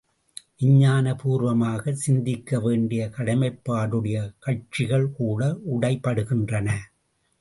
விஞ்ஞான 0.55 1.13
பூர்வமாகச் 1.13 1.99
சிந்திக்க 1.99 2.59
வேண்டிய 2.59 3.09
கடமைப்பாடுடைய 3.17 4.33
கட்சிகள் 4.39 5.07
கூட 5.11 5.41
உடைபடுகின்றன. 5.71 6.67